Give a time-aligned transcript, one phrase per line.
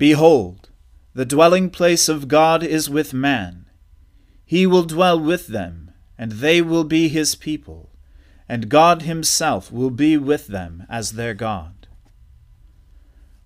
[0.00, 0.70] Behold,
[1.12, 3.66] the dwelling place of God is with man.
[4.46, 7.90] He will dwell with them, and they will be his people,
[8.48, 11.86] and God himself will be with them as their God.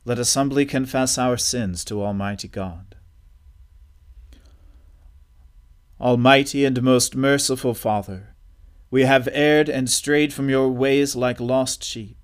[0.04, 2.94] Let us humbly confess our sins to Almighty God.
[6.00, 8.36] Almighty and most merciful Father,
[8.92, 12.23] we have erred and strayed from your ways like lost sheep.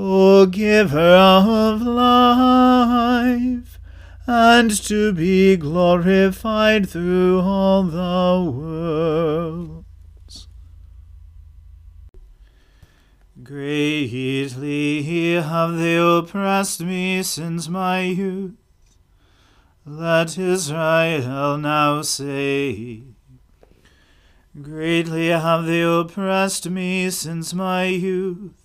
[0.00, 3.80] O giver of life,
[4.28, 10.46] and to be glorified through all the worlds.
[13.42, 18.54] Greatly have they oppressed me since my youth.
[19.84, 23.02] Let Israel now say,
[24.62, 28.57] Greatly have they oppressed me since my youth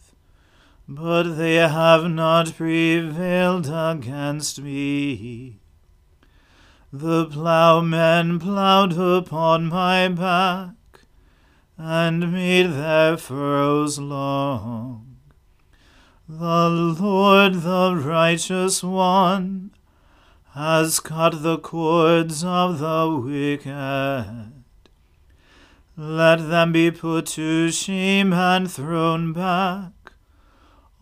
[0.87, 5.59] but they have not prevailed against me.
[6.91, 10.75] The ploughmen ploughed upon my back,
[11.77, 15.17] and made their furrows long.
[16.27, 19.71] The Lord, the righteous one,
[20.51, 24.51] has cut the cords of the wicked.
[25.95, 30.02] Let them be put to shame and thrown back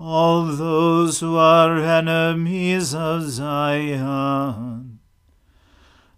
[0.01, 5.00] all those who are enemies of Zion.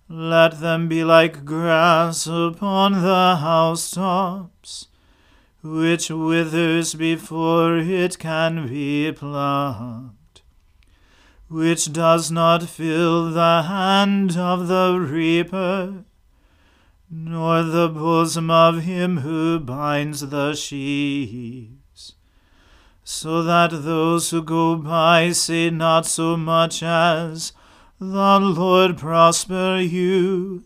[0.07, 4.87] Let them be like grass upon the housetops,
[5.61, 10.43] which withers before it can be plucked,
[11.49, 16.05] which does not fill the hand of the reaper,
[17.11, 21.82] nor the bosom of him who binds the sheep
[23.03, 27.53] so that those who go by say not so much as,
[27.99, 30.63] The Lord prosper you.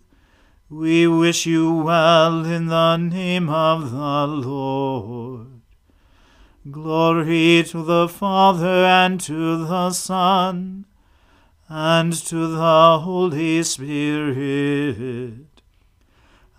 [0.69, 5.47] We wish you well in the name of the Lord.
[6.69, 10.85] Glory to the Father and to the Son
[11.69, 15.61] and to the Holy Spirit,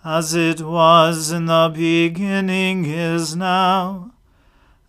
[0.03, 4.11] as it was in the beginning is now,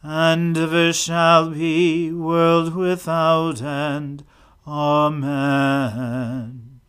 [0.02, 4.24] and ever shall be, world without end.
[4.66, 6.80] Amen.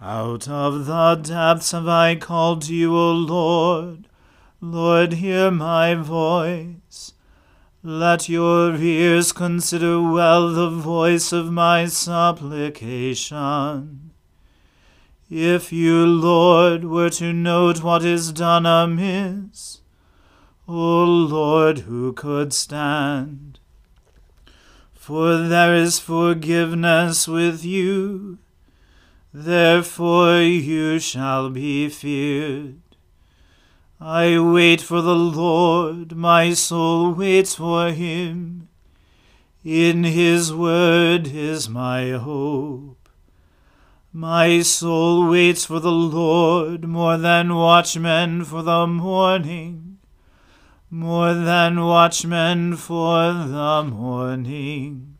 [0.00, 4.08] Out of the depths have I called to you, O Lord.
[4.60, 7.12] Lord, hear my voice.
[7.82, 14.10] Let your ears consider well the voice of my supplication.
[15.30, 19.79] If you, Lord, were to note what is done amiss,
[20.72, 23.58] O Lord, who could stand?
[24.94, 28.38] For there is forgiveness with you,
[29.34, 32.80] therefore you shall be feared.
[34.00, 38.68] I wait for the Lord, my soul waits for him.
[39.64, 43.08] In his word is my hope.
[44.12, 49.89] My soul waits for the Lord more than watchmen for the morning,
[50.90, 55.16] more than watchmen for the morning.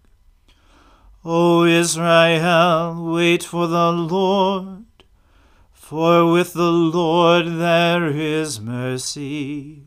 [1.24, 4.84] O Israel, wait for the Lord.
[5.72, 9.84] For with the Lord there is mercy.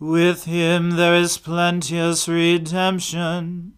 [0.00, 3.74] With him there is plenteous redemption,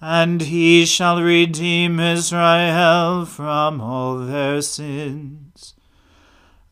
[0.00, 5.75] and he shall redeem Israel from all their sins.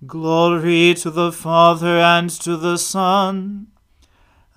[0.06, 3.68] Glory to the Father and to the Son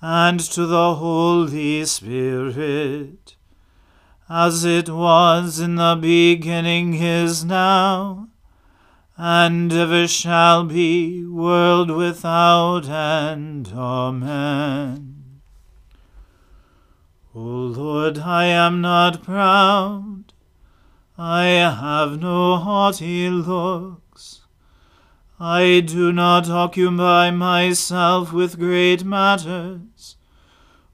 [0.00, 3.36] and to the Holy Spirit,
[4.28, 8.28] as it was in the beginning is now
[9.16, 13.72] and ever shall be, world without end.
[13.74, 15.40] Amen.
[17.34, 20.32] O Lord, I am not proud,
[21.16, 24.07] I have no haughty looks.
[25.40, 30.16] I do not occupy myself with great matters,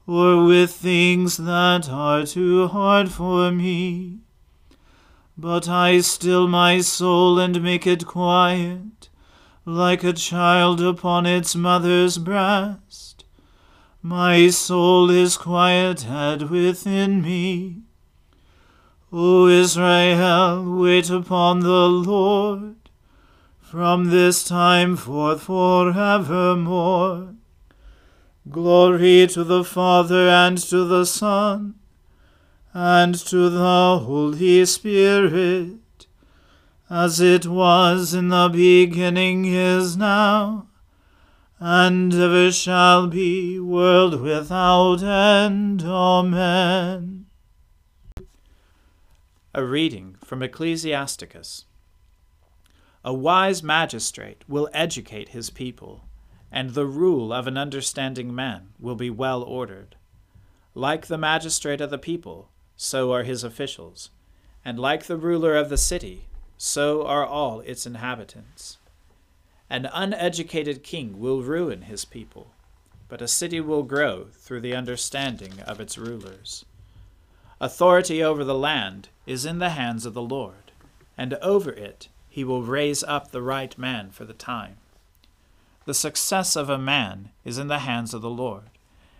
[0.05, 4.19] or with things that are too hard for me
[5.37, 9.09] but I still my soul and make it quiet,
[9.65, 13.25] like a child upon its mother's breast.
[14.01, 17.81] My soul is quieted within me.
[19.11, 22.84] O Israel, wait upon the Lord,
[23.65, 27.33] from this time forth forevermore.
[28.47, 31.73] Glory to the Father and to the Son
[32.73, 36.05] and to the Holy Spirit,
[36.91, 40.67] as it was in the beginning is now,
[41.59, 45.81] and ever shall be, world without end.
[45.81, 47.25] Amen.
[49.55, 51.64] A reading from Ecclesiasticus.
[53.07, 56.05] A wise magistrate will educate his people,
[56.51, 59.95] and the rule of an understanding man will be well ordered.
[60.73, 64.09] Like the magistrate of the people, so are his officials,
[64.65, 66.25] and like the ruler of the city,
[66.57, 68.79] so are all its inhabitants.
[69.69, 72.53] An uneducated king will ruin his people,
[73.07, 76.65] but a city will grow through the understanding of its rulers.
[77.61, 80.71] Authority over the land is in the hands of the Lord,
[81.15, 84.75] and over it he will raise up the right man for the time.
[85.85, 88.71] The success of a man is in the hands of the Lord,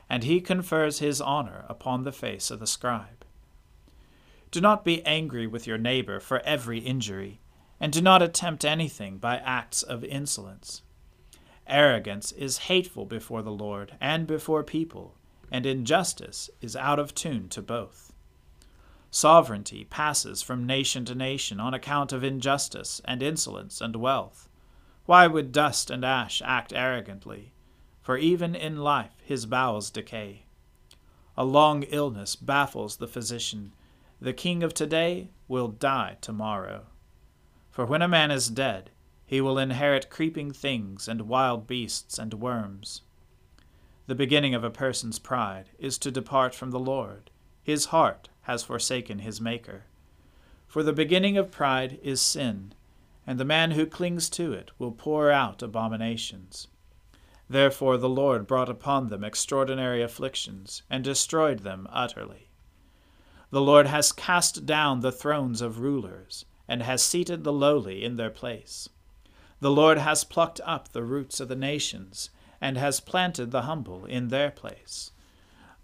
[0.09, 3.23] and he confers his honor upon the face of the scribe.
[4.51, 7.39] Do not be angry with your neighbor for every injury,
[7.79, 10.81] and do not attempt anything by acts of insolence.
[11.67, 15.15] Arrogance is hateful before the Lord and before people,
[15.49, 18.11] and injustice is out of tune to both.
[19.15, 24.49] Sovereignty passes from nation to nation on account of injustice and insolence and wealth.
[25.05, 27.53] Why would dust and ash act arrogantly?
[28.01, 30.43] For even in life his bowels decay.
[31.37, 33.71] A long illness baffles the physician
[34.19, 36.87] the king of today will die tomorrow.
[37.69, 38.89] For when a man is dead,
[39.25, 43.03] he will inherit creeping things and wild beasts and worms.
[44.07, 47.31] The beginning of a person's pride is to depart from the Lord.
[47.63, 49.83] His heart has forsaken his Maker.
[50.67, 52.73] For the beginning of pride is sin,
[53.27, 56.67] and the man who clings to it will pour out abominations.
[57.49, 62.49] Therefore the Lord brought upon them extraordinary afflictions, and destroyed them utterly.
[63.51, 68.15] The Lord has cast down the thrones of rulers, and has seated the lowly in
[68.15, 68.89] their place.
[69.59, 74.05] The Lord has plucked up the roots of the nations, and has planted the humble
[74.05, 75.11] in their place.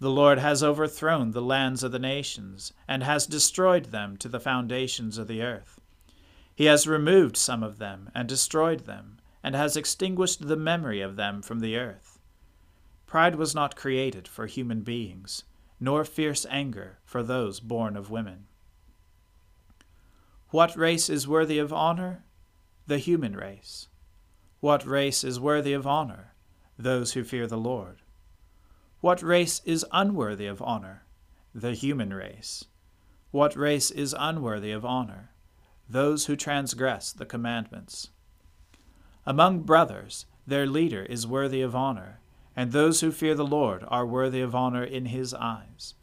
[0.02, 4.40] The Lord has overthrown the lands of the nations, and has destroyed them to the
[4.40, 5.80] foundations of the earth.
[6.56, 11.14] He has removed some of them, and destroyed them, and has extinguished the memory of
[11.14, 12.18] them from the earth.
[13.06, 15.44] Pride was not created for human beings,
[15.78, 18.48] nor fierce anger for those born of women.
[20.48, 22.24] What race is worthy of honor?
[22.88, 23.86] The human race.
[24.58, 26.34] What race is worthy of honor?
[26.76, 28.02] Those who fear the Lord.
[29.02, 31.02] What race is unworthy of honor?
[31.52, 32.66] The human race.
[33.32, 35.32] What race is unworthy of honor?
[35.88, 38.10] Those who transgress the commandments.
[39.26, 42.20] Among brothers, their leader is worthy of honor,
[42.54, 45.94] and those who fear the Lord are worthy of honor in his eyes.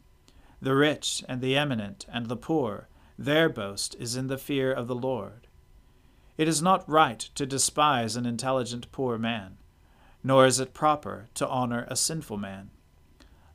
[0.60, 4.88] The rich and the eminent and the poor, their boast is in the fear of
[4.88, 5.46] the Lord.
[6.36, 9.56] It is not right to despise an intelligent poor man,
[10.22, 12.68] nor is it proper to honor a sinful man.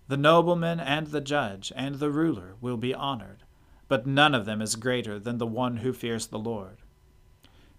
[0.07, 3.43] The nobleman and the judge and the ruler will be honored,
[3.87, 6.77] but none of them is greater than the one who fears the Lord.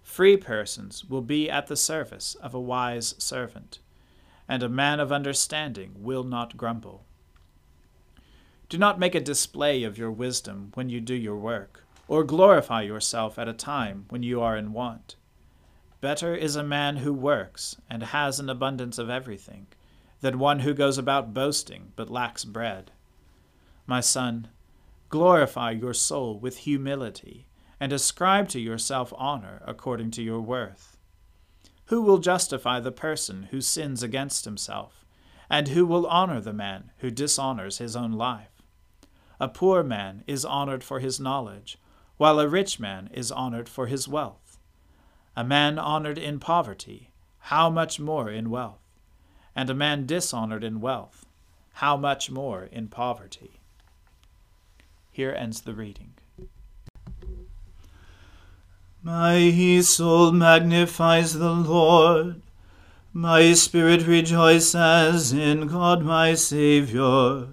[0.03, 3.79] Free persons will be at the service of a wise servant,
[4.47, 7.05] and a man of understanding will not grumble.
[8.67, 12.81] Do not make a display of your wisdom when you do your work, or glorify
[12.81, 15.15] yourself at a time when you are in want.
[16.01, 19.67] Better is a man who works and has an abundance of everything
[20.21, 22.91] than one who goes about boasting but lacks bread.
[23.85, 24.49] My son,
[25.09, 27.47] glorify your soul with humility,
[27.79, 30.97] and ascribe to yourself honor according to your worth.
[31.85, 35.05] Who will justify the person who sins against himself,
[35.49, 38.61] and who will honor the man who dishonors his own life?
[39.39, 41.77] A poor man is honored for his knowledge,
[42.17, 44.57] while a rich man is honored for his wealth.
[45.35, 48.86] A man honored in poverty, how much more in wealth?
[49.57, 51.25] And a man dishonored in wealth,
[51.73, 53.59] how much more in poverty?
[55.11, 56.13] Here ends the reading.
[59.01, 59.49] My
[59.81, 62.43] soul magnifies the Lord.
[63.11, 67.47] My spirit rejoices in God my Saviour.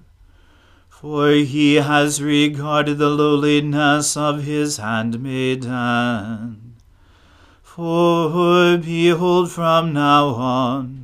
[0.91, 6.75] For he has regarded the lowliness of his handmaiden.
[7.63, 11.04] For behold, from now on,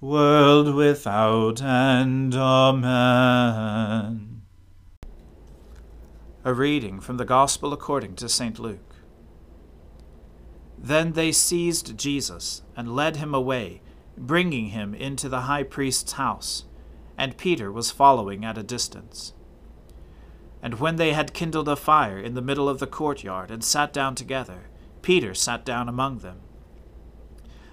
[0.00, 2.34] world without end.
[2.34, 4.40] Amen.
[6.42, 8.58] A reading from the Gospel according to St.
[8.58, 8.94] Luke.
[10.78, 13.82] Then they seized Jesus and led him away,
[14.16, 16.64] bringing him into the high priest's house,
[17.18, 19.34] and Peter was following at a distance.
[20.62, 23.92] And when they had kindled a fire in the middle of the courtyard and sat
[23.92, 24.70] down together,
[25.02, 26.40] Peter sat down among them.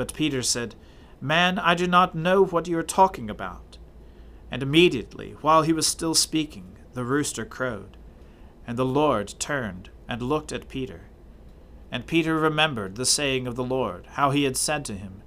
[0.00, 0.76] But Peter said,
[1.20, 3.76] Man, I do not know what you are talking about.
[4.50, 7.98] And immediately, while he was still speaking, the rooster crowed,
[8.66, 11.02] and the Lord turned and looked at Peter.
[11.92, 15.22] And Peter remembered the saying of the Lord, how he had said to him,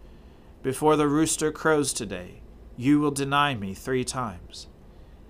[0.64, 2.42] Before the rooster crows today,
[2.76, 4.66] you will deny me three times.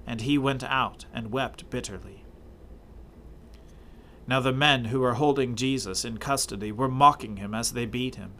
[0.08, 2.24] And he went out and wept bitterly.
[4.26, 8.16] Now the men who were holding Jesus in custody were mocking him as they beat
[8.16, 8.36] him.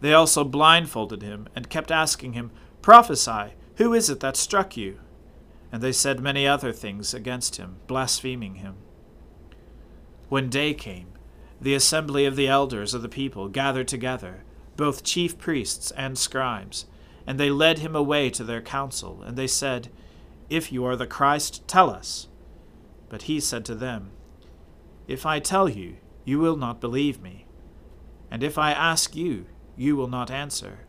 [0.00, 2.50] They also blindfolded him and kept asking him,
[2.82, 5.00] Prophesy, who is it that struck you?
[5.72, 8.76] And they said many other things against him, blaspheming him.
[10.28, 11.08] When day came,
[11.60, 14.44] the assembly of the elders of the people gathered together,
[14.76, 16.86] both chief priests and scribes,
[17.26, 19.88] and they led him away to their council, and they said,
[20.48, 22.28] If you are the Christ, tell us.
[23.08, 24.12] But he said to them,
[25.06, 27.46] If I tell you, you will not believe me,
[28.30, 29.46] and if I ask you,
[29.78, 30.80] you will not answer.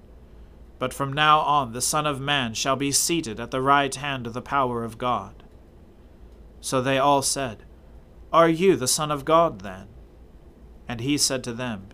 [0.79, 4.25] But from now on the Son of Man shall be seated at the right hand
[4.25, 5.43] of the power of God.
[6.59, 7.63] So they all said,
[8.33, 9.87] Are you the Son of God then?
[10.87, 11.89] And he said to them,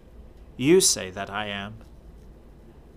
[0.55, 1.75] You say that I am.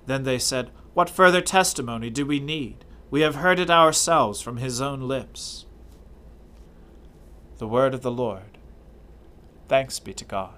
[0.06, 2.84] Then they said, What further testimony do we need?
[3.10, 5.66] We have heard it ourselves from his own lips.
[7.56, 8.58] The word of the Lord.
[9.66, 10.57] Thanks be to God.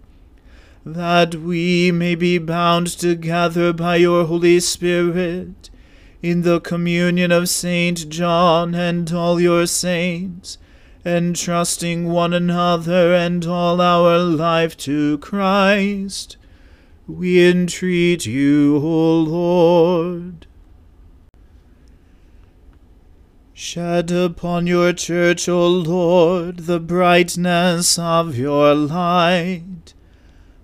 [0.85, 5.69] that we may be bound together by your Holy Spirit
[6.21, 10.57] in the communion of Saint John and all your saints,
[11.05, 16.37] entrusting one another and all our life to Christ,
[17.07, 20.45] we entreat you, O Lord.
[23.53, 29.93] Shed upon your church, O Lord, the brightness of your light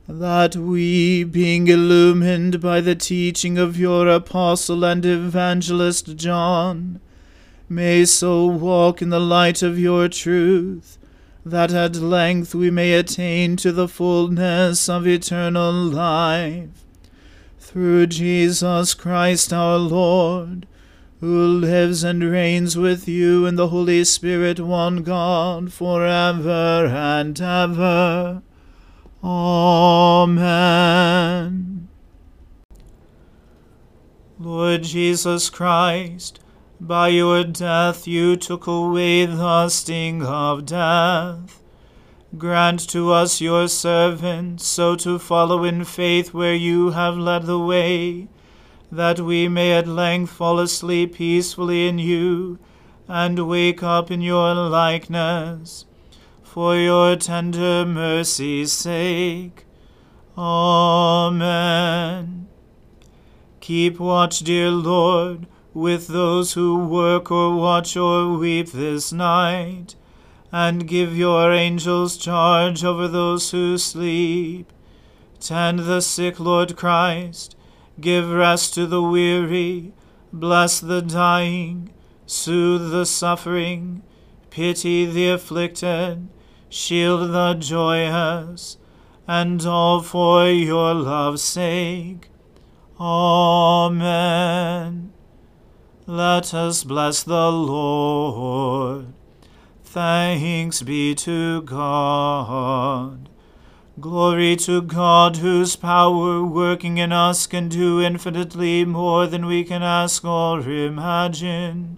[0.07, 7.01] that we, being illumined by the teaching of your apostle and evangelist John,
[7.67, 10.97] may so walk in the light of your truth,
[11.45, 16.69] that at length we may attain to the fullness of eternal life.
[17.67, 20.65] through Jesus Christ our Lord,
[21.19, 27.39] who lives and reigns with you in the Holy Spirit, one God, for ever and
[27.41, 28.41] ever.
[29.29, 30.69] Amen.
[34.39, 36.39] Lord Jesus Christ,
[36.79, 41.61] by your death you took away the sting of death.
[42.37, 47.59] Grant to us, your servants, so to follow in faith where you have led the
[47.59, 48.29] way,
[48.89, 52.59] that we may at length fall asleep peacefully in you,
[53.09, 55.86] and wake up in your likeness.
[56.57, 59.63] For your tender mercy's sake.
[60.35, 62.47] Amen.
[63.59, 69.93] Keep watch, dear Lord, with those who work or watch or weep this night
[70.51, 74.73] and give your angels charge over those who sleep.
[75.39, 77.55] Tend the sick, Lord Christ.
[78.01, 79.93] Give rest to the weary.
[80.33, 81.93] Bless the dying.
[82.25, 84.01] Soothe the suffering.
[84.49, 86.29] Pity the afflicted.
[86.69, 88.77] Shield the joyous.
[89.27, 92.29] And all for your love's sake.
[92.99, 93.97] Amen.
[96.05, 99.13] Let us bless the Lord.
[99.83, 103.29] Thanks be to God.
[103.99, 109.81] Glory to God, whose power working in us can do infinitely more than we can
[109.83, 111.97] ask or imagine.